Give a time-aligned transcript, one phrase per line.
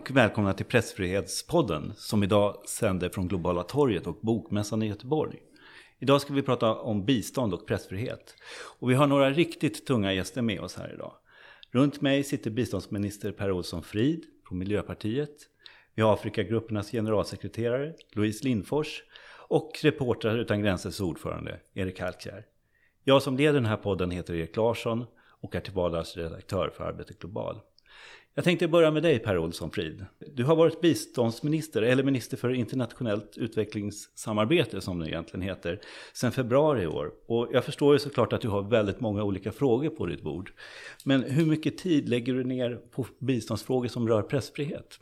[0.00, 5.38] Och välkomna till Pressfrihetspodden som idag sänder från Globala torget och Bokmässan i Göteborg.
[5.98, 8.34] Idag ska vi prata om bistånd och pressfrihet.
[8.78, 11.12] Och vi har några riktigt tunga gäster med oss här idag.
[11.70, 15.36] Runt mig sitter biståndsminister Per Olsson Frid från Miljöpartiet.
[15.94, 19.02] Vi har Afrikagruppernas generalsekreterare Louise Lindfors
[19.48, 22.46] och Reportrar utan gränsers ordförande Erik Halkjär.
[23.04, 25.06] Jag som leder den här podden heter Erik Larsson
[25.40, 27.60] och är till vardags redaktör för Arbetet Global.
[28.34, 30.06] Jag tänkte börja med dig Per Olsson Frid.
[30.34, 35.80] Du har varit biståndsminister, eller minister för internationellt utvecklingssamarbete som det egentligen heter,
[36.12, 37.12] sedan februari i år.
[37.26, 40.52] Och jag förstår ju såklart att du har väldigt många olika frågor på ditt bord.
[41.04, 44.98] Men hur mycket tid lägger du ner på biståndsfrågor som rör pressfrihet?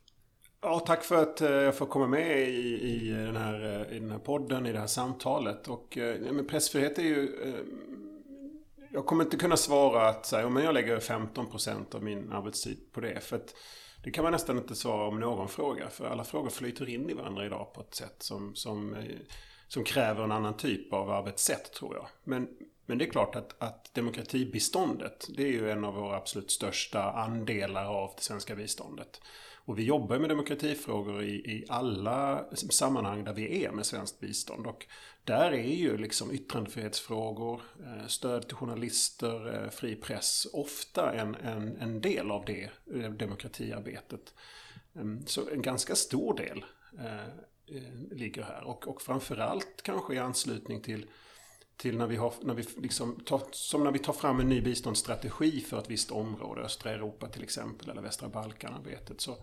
[0.60, 4.00] Ja, tack för att eh, jag får komma med i, i, den, här, eh, i
[4.00, 5.68] den här podden, i det här samtalet.
[5.68, 7.28] Och, eh, ja, men pressfrihet är ju
[8.92, 13.00] jag kommer inte kunna svara att så men jag lägger 15% av min arbetstid på
[13.00, 13.20] det.
[13.20, 13.54] För att
[14.04, 15.90] det kan man nästan inte svara om någon fråga.
[15.90, 19.16] För alla frågor flyter in i varandra idag på ett sätt som, som, eh,
[19.68, 22.06] som kräver en annan typ av arbetssätt tror jag.
[22.24, 22.48] Men,
[22.86, 27.12] men det är klart att, att demokratibiståndet, det är ju en av våra absolut största
[27.12, 29.20] andelar av det svenska biståndet.
[29.68, 34.66] Och vi jobbar med demokratifrågor i, i alla sammanhang där vi är med svenskt bistånd.
[34.66, 34.86] Och
[35.24, 41.76] där är ju liksom yttrandefrihetsfrågor, eh, stöd till journalister, eh, fri press ofta en, en,
[41.76, 44.34] en del av det eh, demokratiarbetet.
[44.94, 46.64] Ehm, så en ganska stor del
[48.10, 48.64] ligger här.
[48.64, 51.06] Och, och framförallt kanske i anslutning till
[51.78, 54.60] till när vi har, när vi liksom tar, som när vi tar fram en ny
[54.60, 59.36] biståndsstrategi för ett visst område, östra Europa till exempel, eller västra Balkanarbetet, så,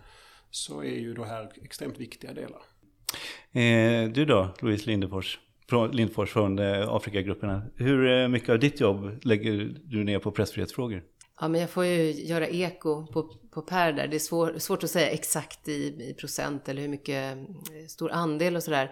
[0.51, 2.61] så är ju det här extremt viktiga delar.
[3.51, 7.63] Eh, du då, Louise Lindfors, från, Lindfors från eh, Afrikagrupperna.
[7.75, 11.03] Hur eh, mycket av ditt jobb lägger du ner på pressfrihetsfrågor?
[11.39, 14.07] Ja, men jag får ju göra eko på, på Per där.
[14.07, 18.11] Det är svår, svårt att säga exakt i, i procent eller hur mycket eh, stor
[18.11, 18.91] andel och sådär.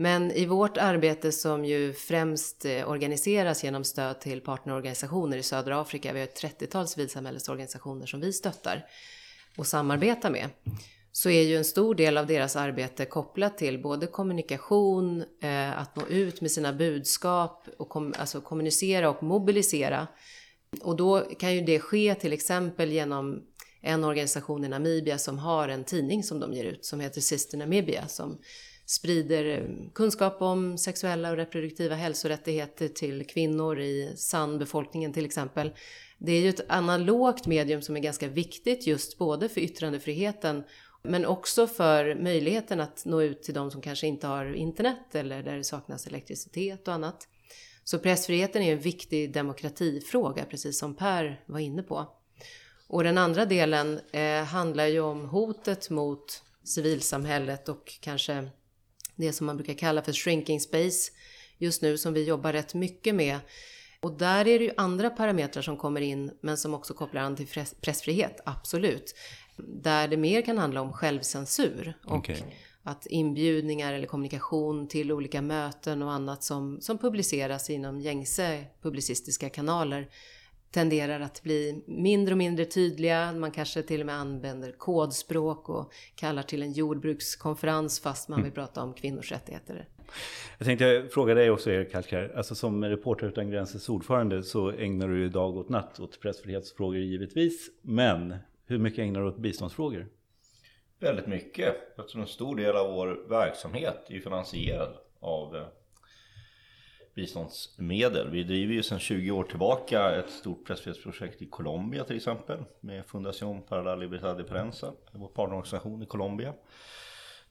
[0.00, 5.80] Men i vårt arbete som ju främst eh, organiseras genom stöd till partnerorganisationer i södra
[5.80, 8.86] Afrika, vi har ett 30-tal civilsamhällesorganisationer som vi stöttar
[9.56, 10.48] och samarbetar med,
[11.12, 15.96] så är ju en stor del av deras arbete kopplat till både kommunikation, eh, att
[15.96, 20.06] nå ut med sina budskap, och kom, alltså kommunicera och mobilisera.
[20.82, 23.42] Och då kan ju det ske till exempel genom
[23.80, 27.58] en organisation i Namibia som har en tidning som de ger ut som heter Sister
[27.58, 28.38] Namibia som
[28.88, 35.72] sprider eh, kunskap om sexuella och reproduktiva hälsorättigheter till kvinnor i sandbefolkningen till exempel.
[36.18, 40.64] Det är ju ett analogt medium som är ganska viktigt just både för yttrandefriheten
[41.02, 45.42] men också för möjligheten att nå ut till de som kanske inte har internet eller
[45.42, 47.28] där det saknas elektricitet och annat.
[47.84, 52.06] Så pressfriheten är en viktig demokratifråga, precis som Per var inne på.
[52.86, 58.48] Och den andra delen eh, handlar ju om hotet mot civilsamhället och kanske
[59.18, 61.12] det som man brukar kalla för shrinking space
[61.58, 63.38] just nu som vi jobbar rätt mycket med.
[64.00, 67.36] Och där är det ju andra parametrar som kommer in men som också kopplar an
[67.36, 67.46] till
[67.80, 69.14] pressfrihet, absolut.
[69.56, 72.42] Där det mer kan handla om självcensur och okay.
[72.82, 79.48] att inbjudningar eller kommunikation till olika möten och annat som, som publiceras inom gängse publicistiska
[79.48, 80.08] kanaler
[80.70, 83.32] tenderar att bli mindre och mindre tydliga.
[83.32, 88.52] Man kanske till och med använder kodspråk och kallar till en jordbrukskonferens fast man vill
[88.52, 88.54] mm.
[88.54, 89.88] prata om kvinnors rättigheter.
[90.58, 95.08] Jag tänkte fråga dig också Erik Kalkar, alltså som Reporter utan gränsers ordförande så ägnar
[95.08, 97.70] du ju dag och natt åt pressfrihetsfrågor givetvis.
[97.82, 98.34] Men
[98.66, 100.06] hur mycket ägnar du åt biståndsfrågor?
[101.00, 101.98] Väldigt mycket.
[101.98, 105.62] Eftersom en stor del av vår verksamhet är finansierad av eh,
[107.18, 108.30] biståndsmedel.
[108.30, 113.06] Vi driver ju sedan 20 år tillbaka ett stort pressfrihetsprojekt i Colombia till exempel med
[113.06, 116.54] Fundación para la Libertad de Prensa, vår partnerorganisation i Colombia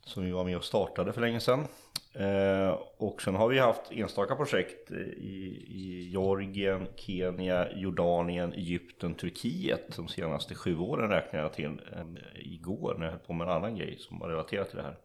[0.07, 1.67] som vi var med och startade för länge sedan.
[2.13, 9.13] Eh, och sen har vi haft enstaka projekt eh, i, i Georgien, Kenya, Jordanien, Egypten,
[9.13, 12.05] Turkiet de senaste sju åren räknar jag till eh,
[12.35, 14.97] igår när jag höll på med en annan grej som var relaterat till det här.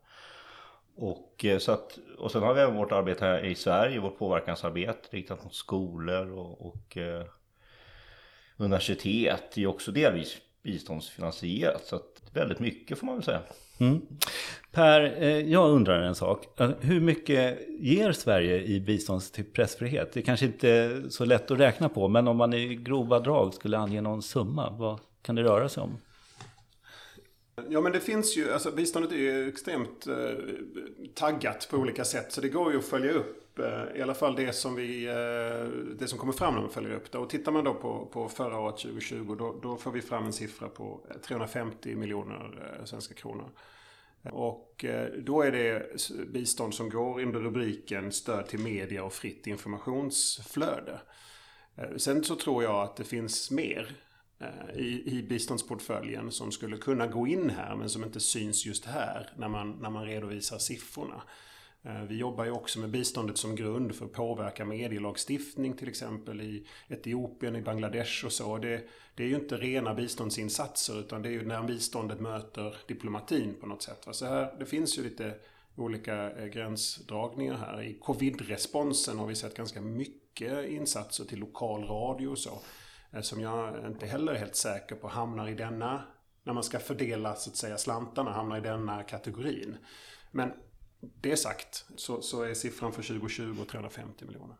[0.96, 4.18] Och, eh, så att, och sen har vi även vårt arbete här i Sverige, vårt
[4.18, 7.24] påverkansarbete riktat mot skolor och, och eh,
[8.56, 9.42] universitet.
[9.54, 11.84] Det är också delvis biståndsfinansierat.
[11.84, 13.40] Så att väldigt mycket får man väl säga.
[13.78, 14.06] Mm.
[14.72, 16.60] Per, eh, jag undrar en sak.
[16.60, 20.12] Eh, hur mycket ger Sverige i bistånd till pressfrihet?
[20.12, 23.20] Det är kanske inte är så lätt att räkna på, men om man i grova
[23.20, 25.98] drag skulle ange någon summa, vad kan det röra sig om?
[27.70, 30.14] Ja men det finns ju, alltså biståndet är ju extremt eh,
[31.14, 32.32] taggat på olika sätt.
[32.32, 35.68] Så det går ju att följa upp eh, i alla fall det som vi, eh,
[35.98, 37.18] det som kommer fram när man följer upp det.
[37.18, 40.32] Och tittar man då på, på förra året 2020 då, då får vi fram en
[40.32, 43.50] siffra på 350 miljoner eh, svenska kronor.
[44.30, 45.96] Och eh, då är det
[46.32, 51.00] bistånd som går under rubriken stöd till media och fritt informationsflöde.
[51.76, 53.96] Eh, sen så tror jag att det finns mer
[54.42, 58.84] Eh, i, i biståndsportföljen som skulle kunna gå in här men som inte syns just
[58.84, 61.22] här när man, när man redovisar siffrorna.
[61.82, 66.40] Eh, vi jobbar ju också med biståndet som grund för att påverka medielagstiftning till exempel
[66.40, 68.58] i Etiopien, i Bangladesh och så.
[68.58, 73.54] Det, det är ju inte rena biståndsinsatser utan det är ju när biståndet möter diplomatin
[73.60, 74.08] på något sätt.
[74.10, 75.34] Så här, det finns ju lite
[75.76, 77.82] olika eh, gränsdragningar här.
[77.82, 82.62] I covid-responsen har vi sett ganska mycket insatser till lokal radio och så.
[83.12, 86.02] Eh, som jag inte heller är helt säker på hamnar i denna,
[86.44, 89.76] när man ska fördela så att säga slantarna, hamnar i denna kategorin.
[90.30, 90.52] Men
[91.20, 94.56] det sagt så, så är siffran för 2020 350 miljoner.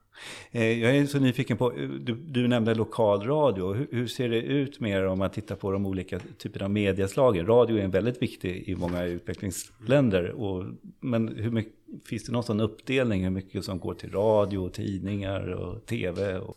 [0.50, 3.72] Eh, jag är så nyfiken på, eh, du, du nämnde lokalradio.
[3.72, 7.46] Hur, hur, ser det ut mer om man tittar på de olika typerna av medieslagen?
[7.46, 10.30] Radio är väldigt viktig i många utvecklingsländer.
[10.30, 10.64] Och,
[11.00, 11.72] men hur mycket,
[12.04, 16.38] finns det någon sådan uppdelning hur mycket som går till radio, tidningar och tv?
[16.38, 16.56] Och...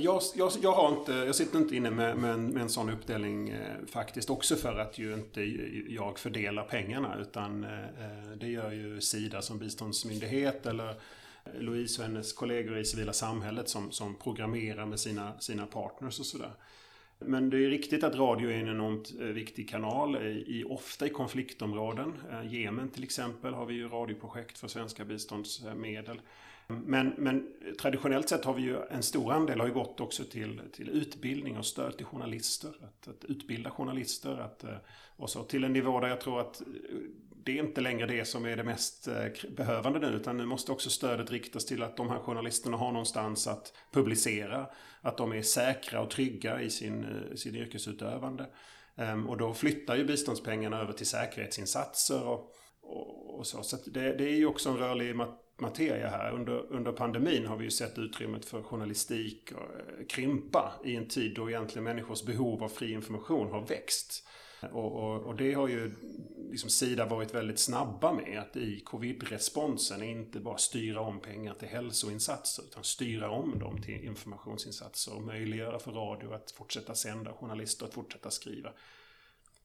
[0.00, 2.90] Jag, jag, jag, har inte, jag sitter inte inne med, med, en, med en sån
[2.90, 4.30] uppdelning eh, faktiskt.
[4.30, 5.42] Också för att ju inte
[5.88, 7.16] jag fördelar pengarna.
[7.20, 12.78] Utan eh, eh det gör ju Sida som biståndsmyndighet eller eh, Louise och hennes kollegor
[12.78, 16.52] i civila samhället som, som programmerar med sina, sina partners och sådär.
[17.18, 21.10] Men det är riktigt att radio är en enormt eh, viktig kanal, i, ofta i
[21.10, 22.12] konfliktområden.
[22.44, 26.20] Jemen till exempel har vi ju radioprojekt för svenska biståndsmedel.
[26.70, 30.60] Men, men, traditionellt sett har vi ju en stor andel har ju gått också till,
[30.72, 32.72] till utbildning och stöd till journalister.
[32.82, 34.40] Att, att utbilda journalister.
[34.40, 34.76] Att, eh,
[35.16, 36.66] och så till en nivå där jag tror att eh,
[37.44, 40.06] det är inte längre det som är det mest eh, behövande nu.
[40.06, 44.66] Utan nu måste också stödet riktas till att de här journalisterna har någonstans att publicera
[45.00, 47.06] att de är säkra och trygga i sin,
[47.36, 48.46] sin yrkesutövande.
[48.96, 53.62] Ehm, och då flyttar ju biståndspengarna över till säkerhetsinsatser och, och, och så.
[53.62, 55.16] Så det, det, är ju också en rörlig
[55.60, 56.32] materia här.
[56.32, 61.34] Under, under pandemin har vi ju sett utrymmet för journalistik eh, krympa i en tid
[61.34, 64.26] då egentligen människors behov av fri information har växt.
[64.72, 65.92] Och, och, och, det har ju
[66.50, 71.68] liksom Sida varit väldigt snabba med att i covid-responsen inte bara styra om pengar till
[71.68, 77.86] hälsoinsatser utan styra om dem till informationsinsatser och möjliggöra för radio att fortsätta sända, journalister
[77.86, 78.72] att fortsätta skriva.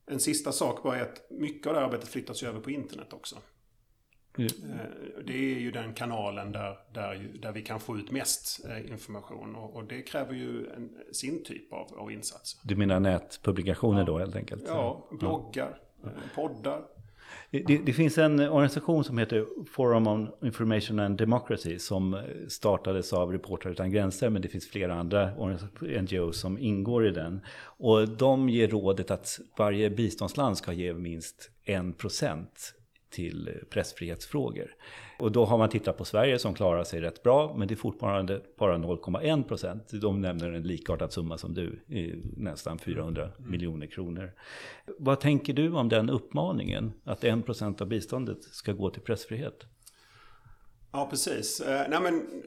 [0.06, 3.14] En sista sak bara är att mycket av det här arbetet flyttas över på internet
[3.14, 3.38] också.
[4.38, 4.50] Mm.
[5.26, 9.56] Det är ju den kanalen där, där, där vi kan få ut mest eh, information
[9.56, 12.60] och, och det kräver ju en, sin typ av, av insatser.
[12.64, 14.06] Du menar nätpublikationer ja.
[14.06, 14.64] då helt enkelt?
[14.68, 16.10] Ja, bloggar, ja.
[16.36, 16.82] poddar.
[17.52, 23.32] Det, det, finns en organisation som heter Forum on Information and Democracy som startades av
[23.32, 25.32] Reportrar utan gränser men det finns flera andra
[26.02, 27.42] NGOs som ingår i den.
[27.78, 32.74] Och de ger rådet att varje biståndsland ska ge minst en procent
[33.16, 34.76] till pressfrihetsfrågor.
[35.20, 37.76] Och då har man tittat på Sverige som klarar sig rätt bra, men det är
[37.76, 39.90] fortfarande bara 0,1 procent.
[40.02, 41.80] De nämner en likartad summa som du,
[42.38, 43.52] nästan 400 mm.
[43.52, 44.32] miljoner kronor.
[45.00, 49.66] Vad tänker du om den uppmaningen, att 1 procent av biståndet ska gå till pressfrihet?
[50.92, 51.62] Ja, precis.
[51.62, 52.44] Eh, nej, men,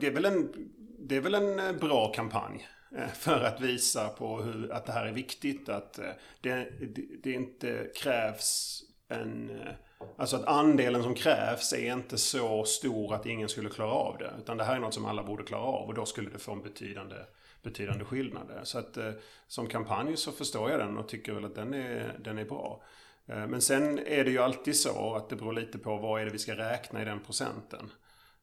[0.00, 0.52] det, är väl en,
[0.98, 4.92] det är väl en eh, bra kampanj eh, för att visa på hur, att det
[4.92, 5.68] här är viktigt.
[5.68, 6.00] Att
[6.40, 9.72] det, det, det inte krävs en eh,
[10.16, 14.32] Alltså att andelen som krävs är inte så stor att ingen skulle klara av det.
[14.38, 16.52] Utan det här är något som alla borde klara av och då skulle det få
[16.52, 17.16] en betydande,
[17.62, 18.50] betydande skillnad.
[18.62, 19.10] Så att eh,
[19.46, 22.82] som kampanj så förstår jag den och tycker väl att den är, den är bra.
[23.26, 26.24] Eh, men sen är det ju alltid så att det beror lite på vad är
[26.24, 27.90] det vi ska räkna i den procenten.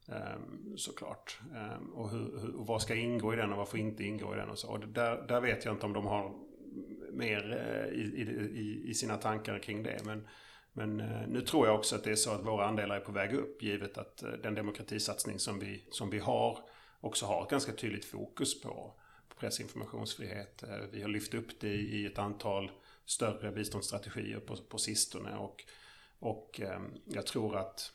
[0.08, 1.40] Ehm, såklart.
[1.56, 4.38] Ehm, och, hur, och vad ska ingå i den och vad får inte ingå i
[4.38, 4.70] den och så.
[4.70, 6.34] Och där, där vet jag inte om de har
[7.12, 7.58] mer
[7.94, 10.06] i, i, i sina tankar kring det.
[10.06, 10.28] Men
[10.78, 13.12] men eh, nu tror jag också att det är så att våra andelar är på
[13.12, 16.60] väg upp givet att eh, den demokratisatsning som vi, som vi har
[17.00, 18.94] också har ett ganska tydligt fokus på,
[19.30, 20.64] på pressinformationsfrihet.
[20.64, 22.72] Eh, vi har lyft upp det i ett antal
[23.06, 25.64] större biståndsstrategier på, på sistone och,
[26.20, 26.62] och
[27.06, 27.92] jag tror att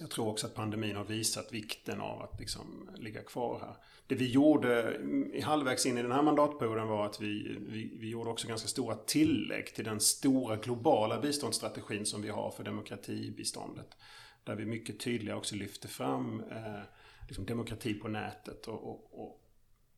[0.00, 3.76] jag tror också att pandemin har visat vikten av att liksom ligga kvar här.
[4.06, 5.00] Det vi gjorde
[5.42, 8.96] halvvägs in i den här mandatperioden var att vi, vi, vi gjorde också ganska stora
[8.96, 13.96] tillägg till den stora globala biståndsstrategin som vi har för demokratibiståndet.
[14.44, 16.82] Där vi mycket tydligare också lyfter fram eh,
[17.28, 19.42] liksom demokrati på nätet och, och, och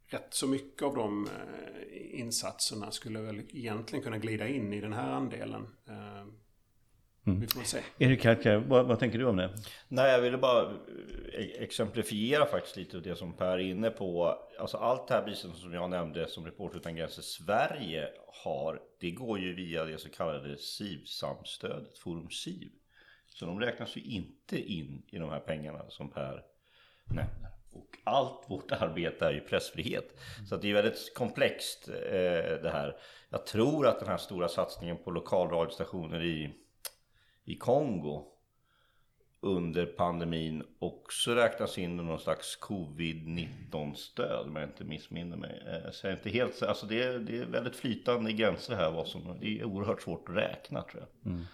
[0.07, 4.93] rätt så mycket av de eh, insatserna skulle väl egentligen kunna glida in i den
[4.93, 5.69] här andelen.
[5.89, 6.27] Eh,
[7.29, 7.41] Mm.
[7.41, 7.79] Vi får se.
[7.99, 9.51] Erik Harkar, vad, vad, tänker du om det?
[9.89, 10.73] Nej, jag ville bara
[11.59, 14.39] exemplifiera faktiskt lite det som Per är inne på.
[14.59, 18.09] Alltså allt det här biståndet som jag nämnde som Reporter utan gränser Sverige
[18.45, 22.71] har, det går ju via det så kallade SIV-samstödet, Forum SIV.
[23.27, 26.43] Så de räknas ju inte in i de här pengarna som Per
[27.05, 27.51] nämner.
[27.73, 30.21] Och allt vårt arbete är ju pressfrihet.
[30.49, 32.97] Så det är väldigt komplext eh, det här.
[33.31, 36.51] Jag tror att den här stora satsningen på lokalradiostationer i,
[37.49, 38.25] i Kongo
[39.41, 45.63] under pandemin också räknas in i någon slags covid-19 stöd om jag inte missminner mig.
[45.67, 48.91] Eh, så jag är inte helt, alltså det, är, det är väldigt flytande gränser här
[48.91, 51.33] vad som, det är oerhört svårt att räkna tror jag.
[51.33, 51.45] Mm.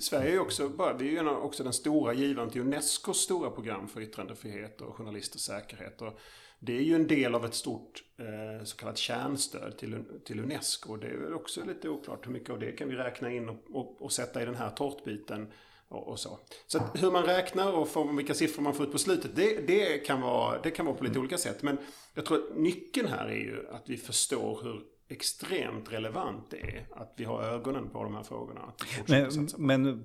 [0.00, 3.88] Sverige är ju också, vi är ju också den stora givaren till Unescos stora program
[3.88, 6.02] för yttrandefrihet och journalisters säkerhet.
[6.02, 6.18] Och
[6.58, 10.96] det är ju en del av ett stort eh, så kallat kärnstöd till, till Unesco.
[10.96, 13.56] Det är väl också lite oklart hur mycket av det kan vi räkna in och,
[13.72, 15.52] och, och sätta i den här tårtbiten.
[15.88, 16.38] Och, och, så.
[16.66, 19.98] Så hur man räknar och får, vilka siffror man får ut på slutet, det, det,
[19.98, 21.62] kan vara, det kan vara på lite olika sätt.
[21.62, 21.78] Men
[22.14, 26.86] jag tror att nyckeln här är ju att vi förstår hur extremt relevant det är
[26.90, 28.72] att vi har ögonen på de här frågorna.
[29.06, 30.04] men, men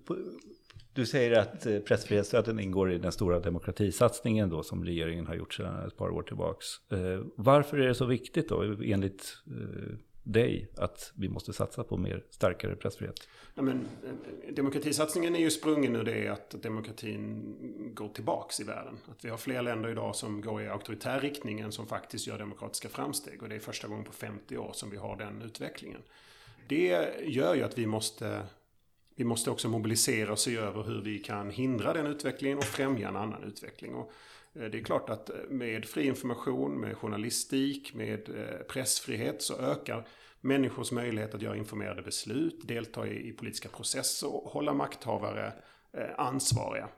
[0.94, 5.54] du säger att eh, pressfrihetsstöden ingår i den stora demokratisatsningen då som regeringen har gjort
[5.54, 6.66] sedan ett par år tillbaks.
[6.92, 9.96] Eh, varför är det så viktigt då enligt eh,
[10.32, 13.28] dig att vi måste satsa på mer starkare pressfrihet?
[13.56, 17.56] Ja, men, eh, demokratisatsningen är ju sprungen ur det att demokratin
[17.94, 18.98] går tillbaks i världen.
[19.12, 22.38] Att vi har fler länder idag som går i auktoritär riktning än som faktiskt gör
[22.38, 23.44] demokratiska framsteg.
[23.44, 26.02] Och det är första gången på 50 år som vi har den utvecklingen.
[26.68, 28.42] Det gör ju att vi måste
[29.16, 33.08] vi måste också mobilisera och se över hur vi kan hindra den utvecklingen och främja
[33.08, 33.96] en annan utveckling.
[33.96, 34.12] Och
[34.54, 38.30] eh, det är klart att eh, med fri information, med journalistik, med
[38.68, 40.08] pressfrihet så ökar
[40.42, 45.54] människors möjlighet att göra informerade beslut, delta i, i politiska processer och hålla makthavare
[45.94, 46.90] eh, ansvariga.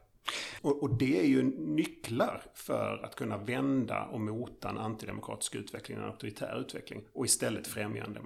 [0.61, 5.97] Och, och, det är ju nycklar för att kunna vända och mota en antidemokratisk utveckling,
[5.97, 8.17] en auktoritär utveckling och istället främja en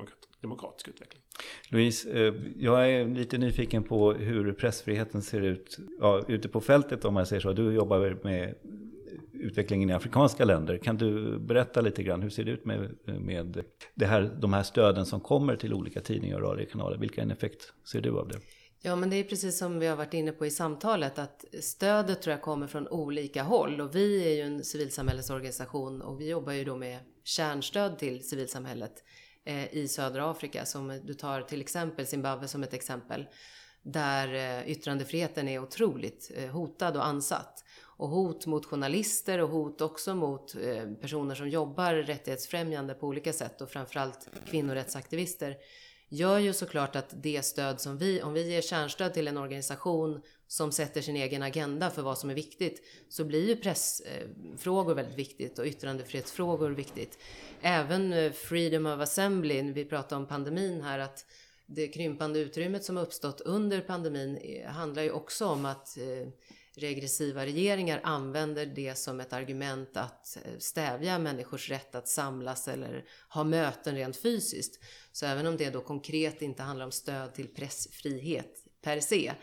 [0.42, 1.22] demokratisk utveckling.
[1.70, 7.06] Louise, eh, jag är lite nyfiken på hur pressfriheten ser ut ja, ute på fältet
[7.06, 7.54] om man säger så.
[7.54, 8.56] Du jobbar med
[9.40, 10.78] utvecklingen i afrikanska länder.
[10.78, 13.64] Kan du berätta lite grann, hur ser det ut med, med
[13.96, 16.98] det här, de här stöden som kommer till olika tidningar och radiokanaler?
[16.98, 18.40] Vilken effekt ser du av det?
[18.82, 22.22] Ja, men det är precis som vi har varit inne på i samtalet att stödet
[22.22, 26.54] tror jag kommer från olika håll och vi är ju en civilsamhällesorganisation och vi jobbar
[26.54, 29.04] ju då med kärnstöd till civilsamhället
[29.46, 33.28] eh, i södra Afrika som du tar till exempel Zimbabwe som ett exempel
[33.82, 37.64] där eh, yttrandefriheten är otroligt eh, hotad och ansatt
[37.98, 43.34] och hot mot journalister och hot också mot eh, personer som jobbar rättighetsfrämjande på olika
[43.34, 45.58] sätt och framförallt kvinnorättsaktivister
[46.10, 50.22] gör ju såklart att det stöd som vi, om vi ger kärnstöd till en organisation
[50.48, 55.18] som sätter sin egen agenda för vad som är viktigt, så blir ju pressfrågor väldigt
[55.18, 57.18] viktigt och yttrandefrihetsfrågor viktigt.
[57.62, 61.26] Även eh, freedom of assembly, vi pratar om pandemin här, att
[61.66, 66.28] det krympande utrymmet som uppstått under pandemin eh, handlar ju också om att eh,
[66.78, 73.06] regressiva regeringar använder det som ett argument att eh, stävja människors rätt att samlas eller
[73.30, 74.80] ha möten rent fysiskt.
[75.12, 79.34] Så även om det då konkret inte handlar om stöd till pressfrihet per se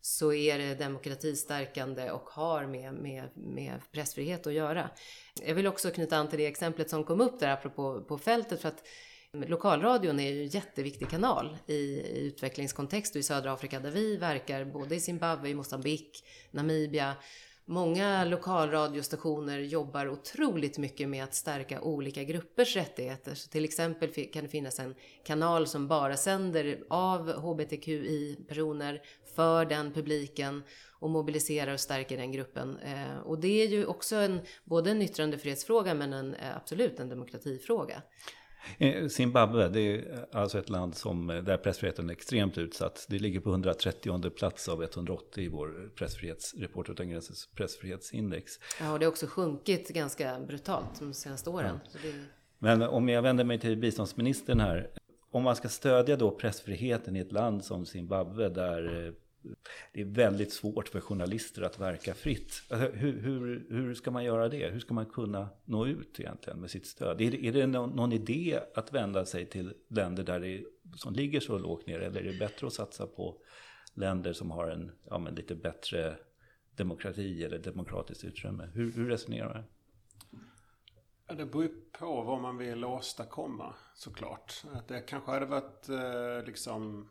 [0.00, 4.90] så är det demokratistärkande och har med, med, med pressfrihet att göra.
[5.42, 8.60] Jag vill också knyta an till det exemplet som kom upp där apropå på fältet
[8.60, 8.84] för att
[9.38, 14.64] Lokalradion är ju en jätteviktig kanal i, utvecklingskontext och i södra Afrika där vi verkar,
[14.64, 17.14] både i Zimbabwe, i Mosambik, Namibia.
[17.64, 23.34] Många lokalradiostationer jobbar otroligt mycket med att stärka olika gruppers rättigheter.
[23.34, 29.02] Så till exempel kan det finnas en kanal som bara sänder av hbtqi-personer
[29.34, 30.62] för den publiken
[31.00, 32.78] och mobiliserar och stärker den gruppen.
[32.78, 37.08] Eh, och det är ju också en, både en yttrandefrihetsfråga men en, eh, absolut en
[37.08, 38.02] demokratifråga.
[38.78, 43.06] Eh, Zimbabwe, det är alltså ett land som, eh, där pressfriheten är extremt utsatt.
[43.08, 48.52] Det ligger på 130 plats av 180 i vår pressfrihetsreport utan gränsens pressfrihetsindex.
[48.80, 51.80] Ja, och det har också sjunkit ganska brutalt de senaste åren.
[51.92, 51.98] Ja.
[52.02, 52.14] Det...
[52.58, 54.90] Men om jag vänder mig till biståndsministern här.
[55.30, 59.12] Om man ska stödja då pressfriheten i ett land som Zimbabwe där eh,
[59.92, 62.62] det är väldigt svårt för journalister att verka fritt.
[62.70, 64.68] Alltså, hur, hur, hur, ska man göra det?
[64.68, 67.20] Hur ska man kunna nå ut egentligen med sitt stöd?
[67.20, 70.64] Är det, är det någon, någon idé att vända sig till länder där det,
[70.96, 72.00] som ligger så lågt ner?
[72.00, 73.38] Eller är det bättre att satsa på
[73.94, 76.16] länder som har en ja, men lite bättre
[76.76, 78.70] demokrati eller demokratiskt utrymme?
[78.74, 79.64] Hur, hur resonerar du?
[81.34, 84.62] Det beror ju på vad man vill åstadkomma såklart.
[84.72, 87.08] Att det kanske hade varit eh, liksom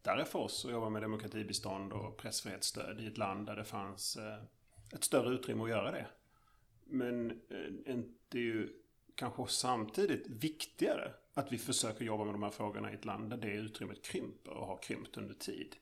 [0.00, 4.16] lättare för oss att jobba med demokratibistånd och pressfrihetsstöd i ett land där det fanns
[4.16, 4.42] eh,
[4.92, 6.06] ett större utrymme att göra det.
[6.84, 8.68] Men eh, det är ju
[9.14, 13.36] kanske samtidigt viktigare att vi försöker jobba med de här frågorna i ett land där
[13.36, 15.76] det utrymmet krymper och har krympt under tid.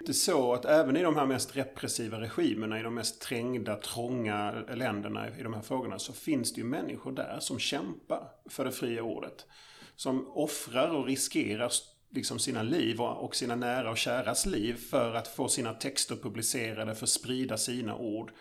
[0.00, 3.76] Det är så att även i de här mest repressiva regimerna, i de mest trängda,
[3.76, 8.64] trånga länderna i de här frågorna, så finns det ju människor där som kämpar för
[8.64, 9.46] det fria ordet.
[9.96, 11.72] Som offrar och riskerar
[12.10, 16.94] liksom sina liv och sina nära och käras liv för att få sina texter publicerade,
[16.94, 18.32] för att sprida sina ord.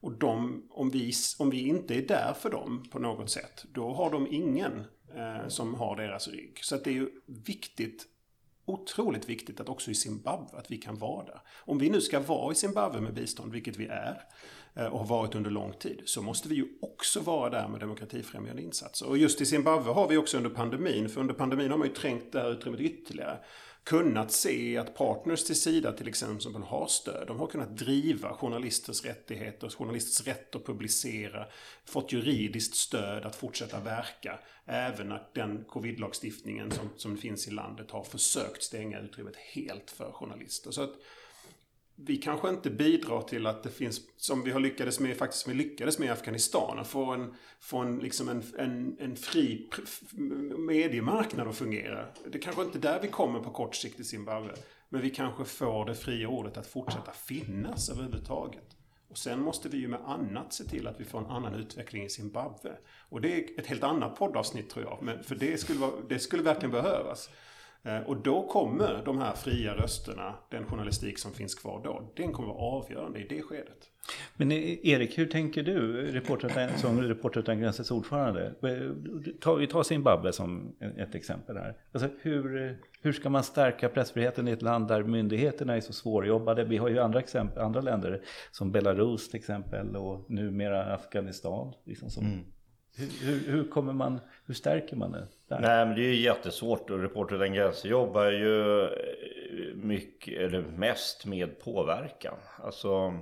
[0.00, 3.92] Och de, om, vi, om vi inte är där för dem på något sätt, då
[3.92, 4.84] har de ingen
[5.16, 6.58] eh, som har deras rygg.
[6.62, 8.06] Så att det är ju viktigt
[8.70, 11.40] otroligt viktigt att också i Zimbabwe att vi kan vara där.
[11.50, 14.20] Om vi nu ska vara i Zimbabwe med bistånd, vilket vi är eh,
[14.74, 17.80] Eh, och har varit under lång tid, så måste vi ju också vara där med
[17.80, 19.08] demokratifrämjande insatser.
[19.08, 21.94] Och just i Zimbabwe har vi också under pandemin, för under pandemin har man ju
[21.94, 23.38] trängt det här utrymmet ytterligare
[23.84, 27.26] kunnat se att partners till Sida till exempel har stöd.
[27.26, 31.46] De har kunnat driva journalisters rättigheter, journalisters rätt att publicera,
[31.84, 34.38] fått juridiskt stöd att fortsätta verka.
[34.66, 40.12] Även att den covid-lagstiftningen som, som finns i landet har försökt stänga utrymmet helt för
[40.12, 40.70] journalister.
[40.70, 40.94] Så att
[42.06, 45.54] vi kanske inte bidrar till att det finns, som vi har lyckades med, faktiskt vi
[45.54, 49.70] lyckades med i Afghanistan, att få en, få en, liksom en, en, en fri
[50.58, 52.06] mediemarknad att fungera.
[52.32, 54.52] Det kanske inte är där vi kommer på kort sikt i Zimbabwe.
[54.88, 58.76] Men vi kanske får det fria ordet att fortsätta finnas överhuvudtaget.
[59.08, 62.04] Och sen måste vi ju med annat se till att vi får en annan utveckling
[62.04, 62.76] i Zimbabwe.
[63.08, 66.18] Och det är ett helt annat poddavsnitt tror jag, men för det skulle, vara, det
[66.18, 67.30] skulle verkligen behövas.
[67.82, 72.32] Eh, och då kommer de här fria rösterna, den journalistik som finns kvar då, den
[72.32, 73.90] kommer vara avgörande i det skedet.
[74.36, 78.46] Men eh, Erik, hur tänker du reporter, som Reporter utan gränsers ordförande?
[78.62, 81.76] Eh, vi tar Zimbabwe som ett exempel här.
[81.92, 86.64] Alltså, hur, hur ska man stärka pressfriheten i ett land där myndigheterna är så svårjobbade?
[86.64, 91.72] Vi har ju andra, exempel, andra länder som Belarus till exempel och numera Afghanistan.
[91.84, 92.44] Liksom som, mm
[92.96, 95.26] hur, hur, kommer man, hur stärker man det?
[95.48, 95.60] Där.
[95.60, 100.62] Nej men det är ju jättesvårt och Reporter utan gränser jobbar ju eh, mycket, eller
[100.62, 102.36] mest med påverkan.
[102.56, 103.18] Alltså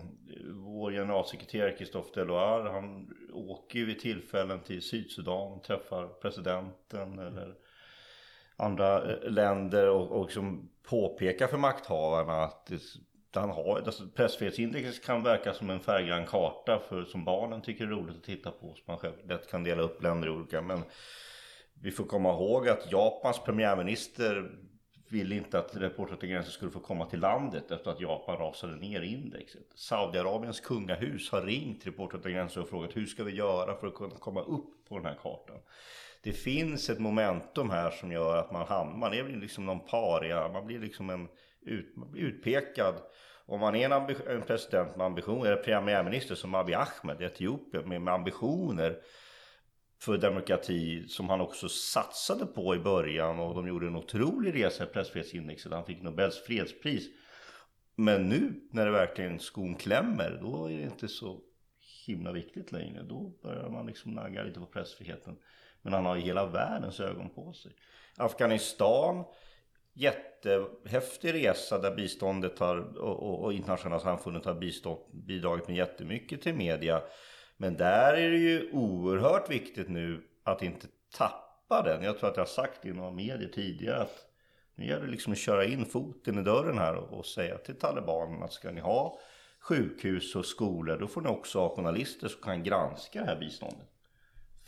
[0.51, 7.55] vår generalsekreterare Christophe Deloire han åker ju vid tillfällen till Sydsudan, träffar presidenten eller
[8.57, 12.81] andra eh, länder och, och liksom påpekar för makthavarna att det,
[13.35, 17.89] han har, alltså pressfrihetsindex kan verka som en färggrann karta för som barnen tycker är
[17.89, 18.75] roligt att titta på.
[18.75, 20.63] Så man själv lätt kan dela upp länder i olika.
[20.63, 20.83] Men
[21.83, 24.51] vi får komma ihåg att Japans premiärminister
[25.11, 28.77] ville inte att Reportrar till gränsen skulle få komma till landet efter att Japan rasade
[28.77, 29.67] ner indexet.
[29.75, 33.95] Saudiarabiens kungahus har ringt Reportrar till gränsen och frågat hur ska vi göra för att
[33.95, 35.57] kunna komma upp på den här kartan.
[36.23, 40.49] Det finns ett momentum här som gör att man hamnar, man är liksom någon paria,
[40.49, 41.29] man blir liksom en
[41.69, 42.95] ut, utpekad.
[43.47, 47.89] Om man är en, en president med ambitioner, eller premiärminister som Abiy Ahmed i Etiopien
[47.89, 48.99] med, med ambitioner
[50.01, 54.85] för demokrati som han också satsade på i början och de gjorde en otrolig resa
[54.85, 55.73] i pressfrihetsindexet.
[55.73, 57.05] Han fick Nobels fredspris.
[57.95, 61.41] Men nu när det verkligen skon klämmer då är det inte så
[62.07, 63.03] himla viktigt längre.
[63.03, 65.37] Då börjar man liksom nagga lite på pressfriheten.
[65.83, 67.73] Men han har ju hela världens ögon på sig.
[68.17, 69.25] Afghanistan,
[69.99, 76.43] jättehäftig resa där biståndet har, och, och, och internationella samfundet har bistått, bidragit med jättemycket
[76.43, 77.03] till media.
[77.57, 80.87] Men där är det ju oerhört viktigt nu att inte
[81.19, 82.03] tappa den.
[82.03, 84.25] Jag tror att jag har sagt i några medier tidigare att
[84.75, 87.79] nu gäller det liksom att köra in foten i dörren här och, och säga till
[87.79, 89.19] talibanerna att ska ni ha
[89.61, 93.89] sjukhus och skolor då får ni också ha journalister som kan granska det här biståndet.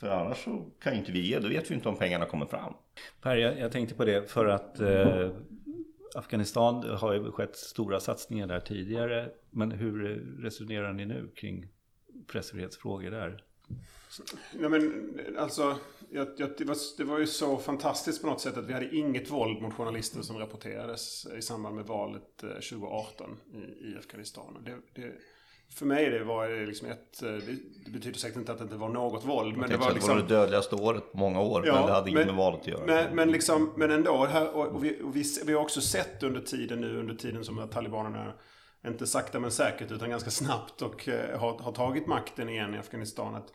[0.01, 2.75] För annars så kan inte vi ge, då vet vi inte om pengarna kommer fram.
[3.23, 5.31] Per, jag, jag tänkte på det för att eh,
[6.15, 9.31] Afghanistan har ju skett stora satsningar där tidigare.
[9.51, 11.69] Men hur resonerar ni nu kring
[12.27, 13.45] pressfrihetsfrågor där?
[14.53, 15.77] Nej men alltså,
[16.11, 18.97] jag, jag, det, var, det var ju så fantastiskt på något sätt att vi hade
[18.97, 24.65] inget våld mot journalister som rapporterades i samband med valet eh, 2018 i, i Afghanistan.
[24.65, 25.13] Det, det,
[25.75, 27.23] för mig det var det liksom ett...
[27.23, 27.33] Eh,
[27.85, 29.57] det, betyder säkert inte att det inte var något våld.
[29.57, 30.17] Men det var liksom...
[30.17, 31.67] Det var det dödligaste året på många år.
[31.67, 32.87] Ja, men det hade inget med valet att göra.
[32.87, 34.25] Men, men, liksom, men ändå.
[34.25, 37.69] Här, och, vi, och vi, vi har också sett under tiden nu, under tiden som
[37.73, 38.33] talibanerna
[38.87, 42.79] inte sakta men säkert utan ganska snabbt och eh, har, har tagit makten igen i
[42.79, 43.35] Afghanistan.
[43.35, 43.53] Att,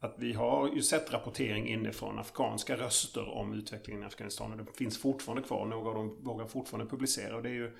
[0.00, 4.52] att vi har ju sett rapportering inifrån afghanska röster om utvecklingen i Afghanistan.
[4.52, 5.66] Och det finns fortfarande kvar.
[5.66, 7.36] Några av dem vågar fortfarande publicera.
[7.36, 7.76] Och det är ju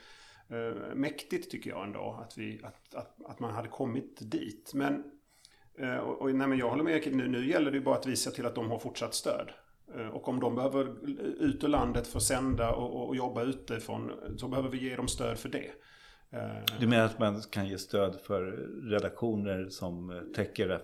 [0.48, 4.72] eh, mäktigt tycker jag ändå att, vi, att, att, att man hade kommit dit.
[4.74, 5.04] Men,
[5.78, 8.06] eh, och, och, nej, men jag håller med, nu, nu gäller det ju bara att
[8.06, 9.50] visa till att de har fortsatt stöd.
[9.94, 11.08] Eh, och om de behöver
[11.42, 15.08] ut ur landet för att sända och, och jobba utifrån så behöver vi ge dem
[15.08, 15.70] stöd för det.
[16.34, 18.42] Eh, du menar att man kan ge stöd för
[18.90, 20.80] redaktioner som täcker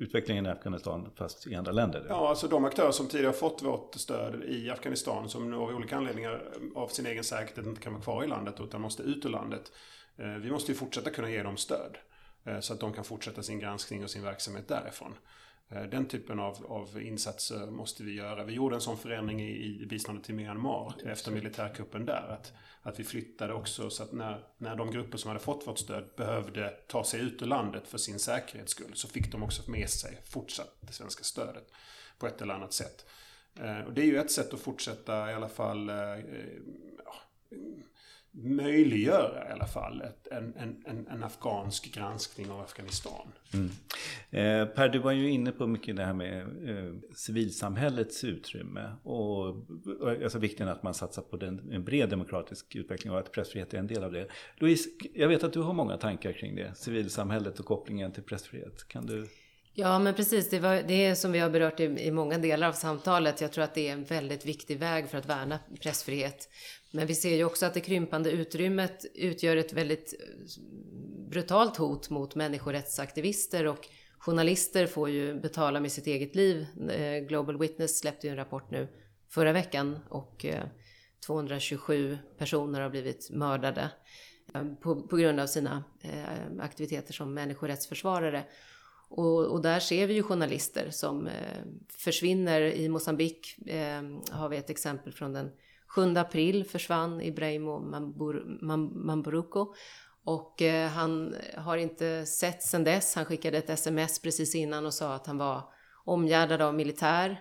[0.00, 2.06] utvecklingen i Afghanistan fast i andra länder?
[2.08, 5.96] Ja, alltså de aktörer som tidigare fått vårt stöd i Afghanistan som nu av olika
[5.96, 6.42] anledningar
[6.74, 9.72] av sin egen säkerhet inte kan vara kvar i landet utan måste ut ur landet.
[10.16, 11.96] Eh, vi måste ju fortsätta kunna ge dem stöd
[12.60, 15.14] så att de kan fortsätta sin granskning och sin verksamhet därifrån.
[15.68, 18.44] Eh, den typen av, av insatser måste vi göra.
[18.44, 22.28] Vi gjorde en sån förändring i, i biståndet till Myanmar efter militärkuppen där.
[22.28, 25.78] Att, att vi flyttade också så att när, när de grupper som hade fått vårt
[25.78, 29.70] stöd behövde ta sig ut ur landet för sin säkerhets skull så fick de också
[29.70, 31.72] med sig fortsatt det svenska stödet
[32.18, 33.06] på ett eller annat sätt.
[33.60, 35.96] Eh, och det är ju ett sätt att fortsätta i alla fall eh,
[37.04, 37.14] ja,
[38.36, 40.54] möjliggöra i alla fall ett, en,
[40.86, 43.28] en, en, afghansk granskning av Afghanistan.
[43.52, 43.70] Mm.
[44.30, 49.48] Eh, per, du var ju inne på mycket det här med eh, civilsamhällets utrymme och,
[50.00, 53.74] och alltså vikten att man satsar på den, en bred demokratisk utveckling och att pressfrihet
[53.74, 54.28] är en del av det.
[54.56, 58.88] Louise, jag vet att du har många tankar kring det, civilsamhället och kopplingen till pressfrihet.
[58.88, 59.26] Kan du
[59.76, 60.50] Ja, men precis.
[60.50, 63.40] Det, var, det är som vi har berört i, i, många delar av samtalet.
[63.40, 66.48] Jag tror att det är en väldigt viktig väg för att värna pressfrihet.
[66.94, 70.62] Men vi ser ju också att det krympande utrymmet utgör ett väldigt eh,
[71.28, 76.66] brutalt hot mot människorättsaktivister och journalister får ju betala med sitt eget liv.
[76.90, 78.88] Eh, Global Witness släppte ju en rapport nu
[79.28, 80.64] förra veckan och eh,
[81.26, 83.90] 227 personer har blivit mördade
[84.82, 85.84] på, på grund av sina
[86.60, 88.44] aktiviteter som människorättsförsvarare.
[89.08, 91.28] Och, och, där ser vi ju journalister som
[91.88, 92.60] försvinner.
[92.60, 93.56] I Mosambik
[94.30, 95.50] har vi ett exempel från den
[95.94, 98.44] 7 april försvann Ibrahimo Mambur,
[99.06, 99.74] Mamburuko.
[100.24, 103.14] Och eh, han har inte sett sedan dess.
[103.14, 105.62] Han skickade ett sms precis innan och sa att han var
[106.04, 107.40] omgärdad av militär.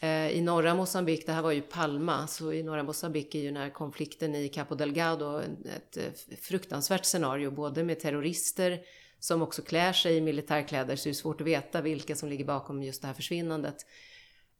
[0.00, 3.46] Eh, I norra Mosambik, det här var ju Palma, så i norra Mosambik är ju
[3.46, 5.40] den här konflikten i Capo Delgado
[5.76, 8.80] ett eh, fruktansvärt scenario, både med terrorister
[9.18, 12.44] som också klär sig i militärkläder så det är svårt att veta vilka som ligger
[12.44, 13.86] bakom just det här försvinnandet.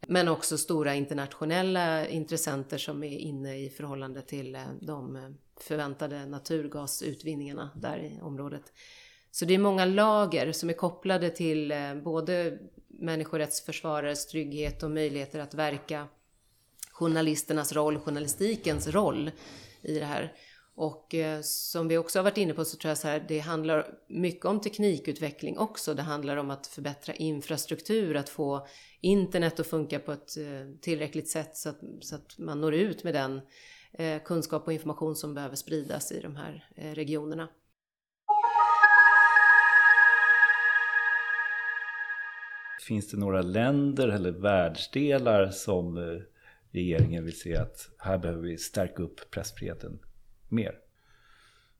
[0.06, 5.22] Men också stora internationella intressenter som är inne i förhållande till eh, de eh,
[5.60, 8.72] förväntade naturgasutvinningarna där i området.
[9.30, 15.40] Så det är många lager som är kopplade till eh, både människorättsförsvarares trygghet och möjligheter
[15.40, 16.08] att verka,
[16.92, 19.30] journalisternas roll, journalistikens roll
[19.82, 20.32] i det här.
[20.82, 23.38] Och eh, som vi också har varit inne på så tror jag så här, det
[23.38, 25.94] handlar mycket om teknikutveckling också.
[25.94, 28.66] Det handlar om att förbättra infrastruktur, att få
[29.00, 33.04] internet att funka på ett eh, tillräckligt sätt så att, så att man når ut
[33.04, 33.40] med den
[33.92, 37.48] eh, kunskap och information som behöver spridas i de här regionerna.
[42.88, 45.98] Finns det några länder eller världsdelar som
[46.70, 49.98] regeringen vill se att här behöver vi stärka upp pressfriheten
[50.52, 50.78] mer.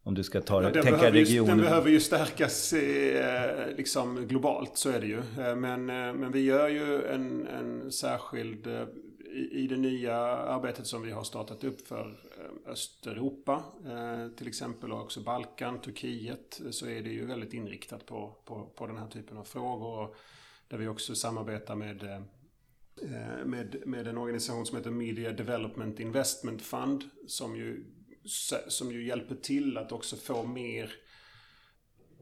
[0.04, 1.58] Om du ska ta, ja, tänka regionen.
[1.58, 5.18] Den behöver ju stärkas eh, liksom globalt, så är det ju.
[5.18, 8.66] Eh, men, eh, men vi gör ju en, en särskild,
[9.32, 12.20] i, i det nya arbetet som vi har startat upp för
[12.66, 13.64] Östeuropa,
[14.36, 18.86] till exempel och också Balkan, Turkiet, så är det ju väldigt inriktat på, på, på
[18.86, 20.14] den här typen av frågor.
[20.68, 22.24] Där vi också samarbetar med
[23.44, 27.84] med, med en organisation som heter Media Development Investment Fund som ju
[28.68, 30.92] som ju hjälper till att också få mer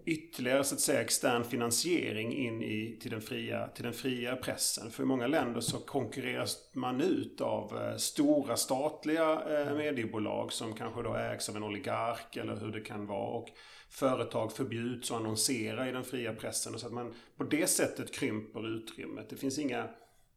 [0.06, 4.90] ytterligare så att säga extern finansiering in i, till, den fria, till den fria pressen.
[4.90, 10.74] För i många länder så konkurreras man ut av eh, stora statliga eh, mediebolag som
[10.74, 13.36] kanske då ägs av en oligark eller hur det kan vara.
[13.36, 13.48] Och
[13.88, 16.74] företag förbjuds att annonsera i den fria pressen.
[16.74, 19.30] Och så att man på det sättet krymper utrymmet.
[19.30, 19.88] Det finns inga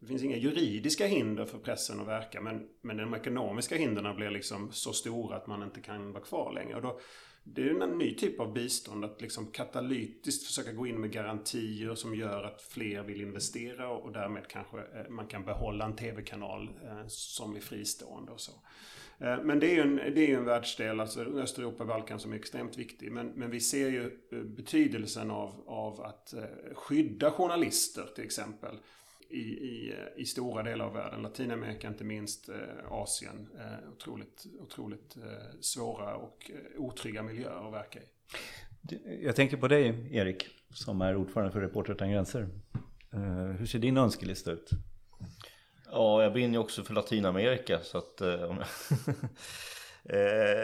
[0.04, 4.30] det finns inga juridiska hinder för pressen att verka men, men de ekonomiska hindren blir
[4.30, 6.76] liksom så stora att man inte kan vara kvar längre.
[6.76, 7.00] Och då,
[7.44, 11.96] det är en ny typ av bistånd att liksom katalytiskt försöka gå in med garantier
[11.96, 16.70] som gör att fler vill investera och därmed kanske eh, man kan behålla en tv-kanal
[16.84, 18.52] eh, som är fristående och så.
[19.18, 22.34] Eh, men det är ju en, det är en världsdel, alltså Östeuropa och Balkan som
[22.34, 23.12] är extremt viktig.
[23.12, 26.34] Men, men vi ser ju betydelsen av, av att
[26.74, 28.80] skydda journalister till exempel
[29.34, 31.22] i, i, i stora delar av världen.
[31.22, 32.56] Latinamerika inte minst, eh,
[32.92, 33.50] Asien.
[33.60, 38.06] Eh, otroligt, otroligt eh, svåra och otrygga miljöer att verka i.
[39.26, 42.50] Jag tänker på dig Erik, som är ordförande för Reporter utan gränser.
[43.58, 44.70] Hur ser din önskelista ut?
[45.92, 48.22] Ja, jag brinner ju också för Latinamerika så att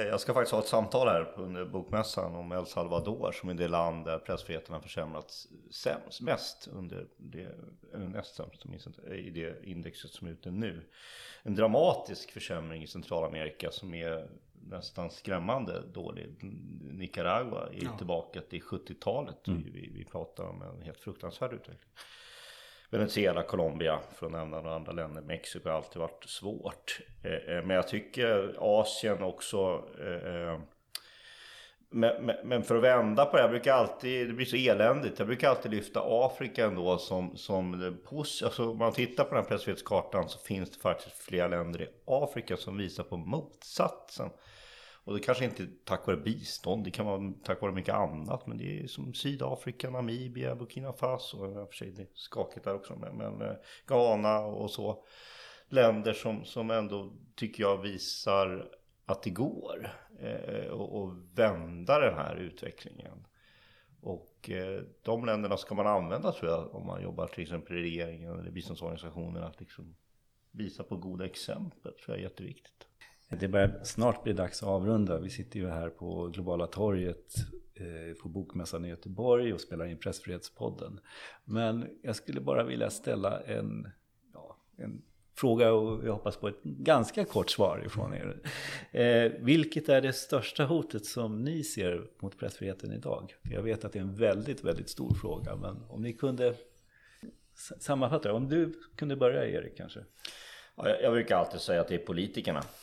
[0.10, 3.68] jag ska faktiskt ha ett samtal här under bokmässan om El Salvador som är det
[3.68, 7.50] land där pressfriheten har försämrats sämst, mest under det,
[7.94, 8.66] näst sämst
[9.12, 10.90] i det indexet som är ute nu.
[11.44, 14.30] En dramatisk försämring i Centralamerika som är
[14.70, 16.36] nästan skrämmande dålig.
[16.82, 17.98] Nicaragua är ja.
[17.98, 19.48] tillbaka till 70-talet.
[19.48, 19.64] Mm.
[19.64, 21.90] Vi, vi pratar om en helt fruktansvärd utveckling.
[22.90, 25.22] Venezuela, Colombia för att nämna några andra länder.
[25.22, 27.00] Mexiko har alltid varit svårt.
[27.24, 30.60] Eh, eh, men jag tycker Asien också eh,
[31.92, 35.50] men, för att vända på det, jag brukar alltid, det blir så eländigt, jag brukar
[35.50, 37.98] alltid lyfta Afrika ändå som, som
[38.44, 41.88] alltså om man tittar på den här pressfrihetskartan så finns det faktiskt flera länder i
[42.06, 44.30] Afrika som visar på motsatsen.
[45.04, 48.48] Och det kanske inte är tack vare bistånd, det kan vara tack vare mycket annat.
[48.48, 52.76] Men det är som Sydafrika, Namibia, Burkina Faso, och för sig det är skakigt där
[52.76, 53.56] också, men, men eh,
[53.88, 55.04] Ghana och så.
[55.70, 58.70] Länder som, som ändå tycker jag visar
[59.06, 63.26] att det går eh, och, och vända den här utvecklingen.
[64.02, 67.82] Och eh, de länderna ska man använda tror jag om man jobbar till exempel i
[67.82, 69.96] regeringen eller biståndsorganisationer att liksom
[70.52, 72.89] visa på goda exempel tror jag är jätteviktigt.
[73.30, 75.20] Det börjar snart bli dags att avrunda.
[75.20, 77.36] Vi sitter ju här på Globala torget
[77.74, 81.00] eh, på Bokmässan i Göteborg och spelar in Pressfrihetspodden.
[81.46, 83.88] Men jag skulle bara vilja ställa en,
[84.34, 85.02] ja, en
[85.36, 88.42] fråga och jag hoppas på ett ganska kort svar ifrån er.
[88.92, 93.36] Eh, vilket är det största hotet som ni ser mot pressfriheten idag?
[93.42, 96.56] Jag vet att det är en väldigt, väldigt stor fråga, men om ni kunde
[97.80, 100.00] sammanfatta Om du kunde börja Erik kanske?
[100.84, 102.64] Ja, jag brukar alltid säga att det är politikerna.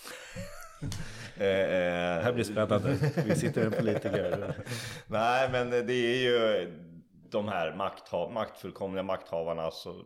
[1.39, 3.13] Eh, eh, det här blir spännande.
[3.27, 4.55] Vi sitter en politiker.
[5.07, 6.71] Nej, men det är ju
[7.31, 9.63] de här maktha maktfullkomliga makthavarna.
[9.63, 10.05] Alltså,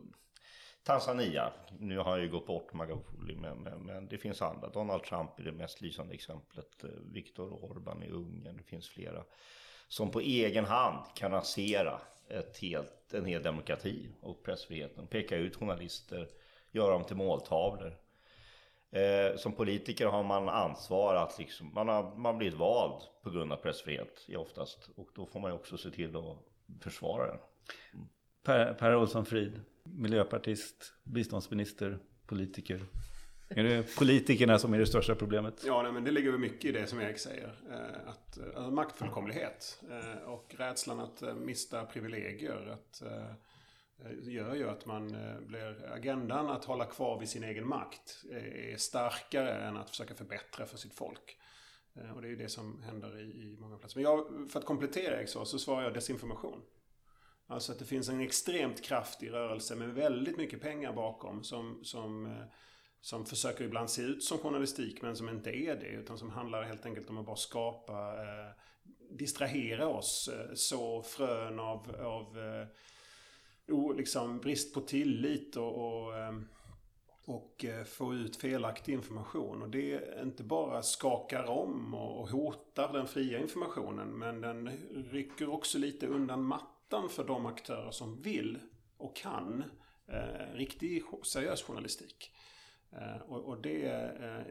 [0.83, 4.69] Tanzania, nu har han ju gått bort Magufuli, men, men, men, det finns andra.
[4.69, 6.83] Donald Trump är det mest lysande exemplet.
[7.13, 9.23] Viktor Orban i Ungern, det finns flera.
[9.87, 15.07] Som på egen hand kan rasera ett helt, en hel demokrati och pressfriheten.
[15.07, 16.27] Peka ut journalister,
[16.71, 17.97] göra dem till måltavlor.
[18.91, 23.53] Eh, som politiker har man ansvar att liksom, man har man blivit vald på grund
[23.53, 24.89] av pressfrihet oftast.
[24.95, 26.37] Och då får man ju också se till att
[26.83, 27.39] försvara den.
[27.93, 28.07] Mm.
[28.43, 32.85] Per, per Olsson Frid, miljöpartist, biståndsminister, politiker.
[33.55, 35.63] Är det politikerna som är det största problemet?
[35.65, 37.55] Ja, nej, men det ligger väl mycket i det som Erik säger.
[37.71, 42.67] Eh, att, alltså, maktfullkomlighet eh, och rädslan att eh, mista privilegier.
[42.73, 43.03] Att,
[44.05, 45.91] Eh, gör ju att man eh, blir...
[45.93, 50.65] Agendan att hålla kvar vid sin egen makt eh, är starkare än att försöka förbättra
[50.65, 51.37] för sitt folk.
[52.15, 53.97] Och det är ju det som händer i, i många platser.
[53.97, 56.61] Men jag, för att komplettera Exor så, svarar jag desinformation.
[57.47, 62.35] Alltså att det finns en extremt kraftig rörelse med väldigt mycket pengar bakom som, som,
[63.01, 65.87] som försöker ibland se ut som journalistik men som inte är det.
[65.87, 68.51] Utan som handlar helt enkelt om att bara skapa, eh,
[69.17, 72.67] distrahera oss, så frön av, av eh,
[73.67, 76.45] o, liksom brist på tillit och, och ehm,
[77.25, 79.61] och eh, få ut felaktig information.
[79.61, 84.69] Och det inte bara skakar om och hotar den fria informationen men den
[85.11, 88.59] rycker också lite undan mattan för de aktörer som vill
[88.97, 89.63] och kan
[90.07, 92.31] eh, riktig seriös journalistik.
[92.91, 93.85] Eh, och, och, det,
[94.21, 94.41] eh,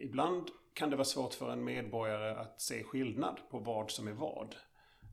[0.00, 4.12] ibland kan det vara svårt för en medborgare att se skillnad på vad som är
[4.12, 4.56] vad.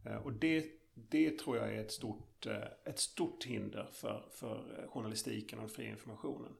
[0.06, 4.88] Eh, och det, det tror jag är ett stort, eh, ett stort hinder för, för
[4.90, 6.54] journalistiken och den fria informationen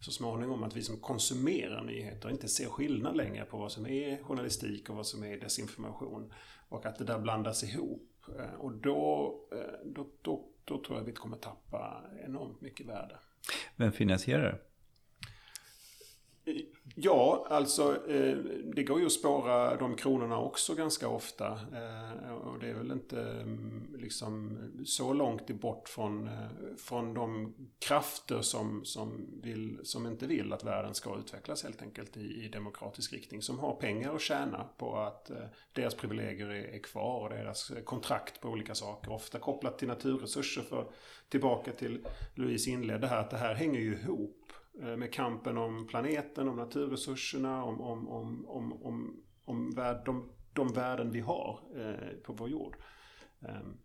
[0.00, 4.22] så småningom att vi som konsumerar nyheter inte ser skillnad längre på vad som är
[4.22, 6.32] journalistik och vad som är desinformation.
[6.68, 8.12] Och att det där blandas ihop.
[8.38, 13.18] Eh, och då, eh, då, då, då tror jag vi kommer tappa enormt mycket värde.
[13.76, 14.60] Vem finansierar
[16.44, 16.62] det?
[16.98, 18.36] Ja, alltså eh,
[18.74, 21.46] det går ju att spåra de kronorna också ganska ofta.
[21.46, 27.54] Eh, och det är väl inte mm, liksom så långt bort från, eh, från de
[27.78, 32.48] krafter som, som, vill, som inte vill att världen ska utvecklas helt enkelt i, i
[32.48, 33.42] demokratisk riktning.
[33.42, 35.36] Som har pengar att tjäna på att eh,
[35.72, 39.12] deras privilegier är, är kvar och deras kontrakt på olika saker.
[39.12, 40.62] Ofta kopplat till naturresurser.
[40.62, 40.86] För
[41.28, 46.48] tillbaka till Louise inledde här, att det här hänger ju ihop med kampen om planeten,
[46.48, 52.16] om naturresurserna, om, om, om, om, om, om värld, de, de värden vi har eh,
[52.22, 52.76] på vår jord.
[53.40, 53.78] Um.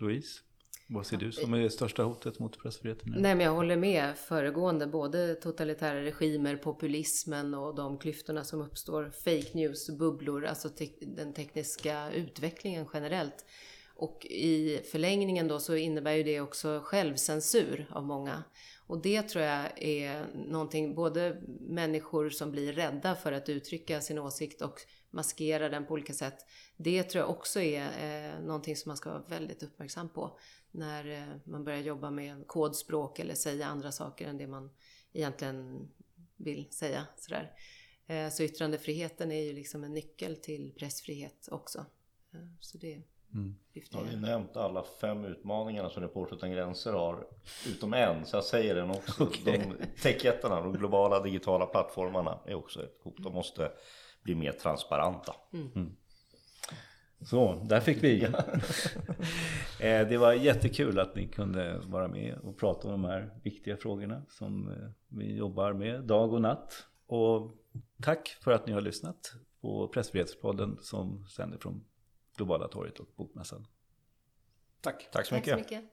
[0.00, 0.40] Louise?
[0.88, 3.14] Vad ser du som är det största hotet mot pressfriheten?
[3.18, 4.86] Nej, men jag håller med föregående.
[4.86, 9.10] Både totalitära regimer, populismen och de klyftorna som uppstår.
[9.10, 13.44] Fake news, bubblor, alltså te den tekniska utvecklingen generellt.
[13.94, 18.44] Och i förlängningen då så innebär ju det också självcensur av många.
[18.86, 24.18] Och det tror jag är någonting, både människor som blir rädda för att uttrycka sin
[24.18, 26.46] åsikt och maskera den på olika sätt.
[26.76, 30.38] Det tror jag också är eh, någonting som man ska vara väldigt uppmärksam på
[30.70, 34.70] när eh, man börjar jobba med kodspråk eller säga andra saker än det man
[35.12, 35.88] egentligen
[36.36, 37.06] vill säga.
[37.16, 37.52] Sådär.
[38.06, 41.86] Eh, så yttrandefriheten är ju liksom en nyckel till pressfrihet också.
[42.32, 43.02] Eh, så det
[43.34, 43.56] mm.
[43.92, 47.26] Har vi nämnt alla fem utmaningarna som Reporter utan gränser har?
[47.66, 49.24] Utom en, så jag säger den också.
[49.26, 49.58] Okay.
[49.58, 53.14] De techjättarna, de globala digitala plattformarna är också ett hot.
[53.18, 53.72] De måste
[54.22, 55.34] bli mer transparenta.
[55.52, 55.70] Mm.
[55.74, 55.96] Mm.
[57.20, 58.28] Så, där fick vi.
[59.80, 63.76] Eh, det var jättekul att ni kunde vara med och prata om de här viktiga
[63.76, 66.86] frågorna som eh, vi jobbar med dag och natt.
[67.06, 67.52] Och
[68.02, 71.84] tack för att ni har lyssnat på Pressfrihetspodden som sänder från
[72.36, 73.66] Globala torget och Bokmässan.
[74.80, 75.08] Tack.
[75.12, 75.58] Tack så mycket.
[75.58, 75.90] Tack så mycket.